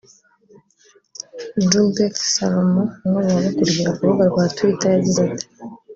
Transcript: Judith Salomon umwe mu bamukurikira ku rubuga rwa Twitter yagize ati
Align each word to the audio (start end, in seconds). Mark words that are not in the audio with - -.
Judith 1.69 2.17
Salomon 2.33 2.87
umwe 3.05 3.19
mu 3.23 3.33
bamukurikira 3.33 3.89
ku 3.95 3.99
rubuga 4.05 4.25
rwa 4.31 4.45
Twitter 4.55 4.89
yagize 4.93 5.19
ati 5.27 5.45